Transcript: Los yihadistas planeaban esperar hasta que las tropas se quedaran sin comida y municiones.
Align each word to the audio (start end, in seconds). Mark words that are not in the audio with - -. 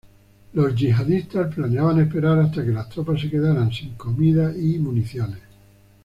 Los 0.53 0.73
yihadistas 0.79 1.53
planeaban 1.53 1.99
esperar 2.01 2.39
hasta 2.39 2.63
que 2.65 2.71
las 2.71 2.89
tropas 2.89 3.21
se 3.21 3.29
quedaran 3.29 3.71
sin 3.71 3.93
comida 3.93 4.51
y 4.57 4.79
municiones. 4.79 5.41